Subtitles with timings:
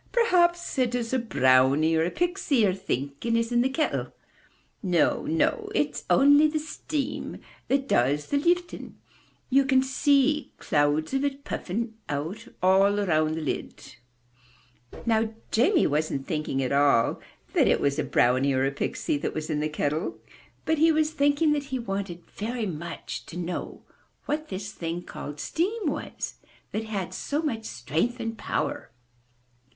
[0.11, 4.11] "Perhaps it's a brownie or a pixie you*re thinking is in the kettle!
[4.81, 5.69] No, no!
[5.75, 8.97] It*s only the steam that does the lifting!
[9.51, 13.97] You can see little clouds of it puffing out all around the lid.
[15.05, 17.21] Now Jamie wasn't thinking at all
[17.53, 20.17] that it was a brownie or a pixie that was in the kettle.
[20.65, 23.83] But he was thinking that he wanted very much to know
[24.25, 26.33] what 152 UP ONE PAIR OF STAIRS this thing called steam was,
[26.71, 28.89] that had so much strength and power.